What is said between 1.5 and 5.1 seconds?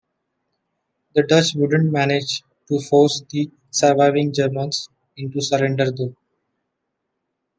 wouldn't manage to force the surviving Germans